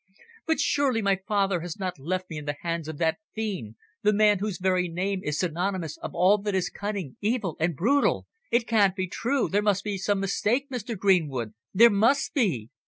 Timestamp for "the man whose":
4.01-4.57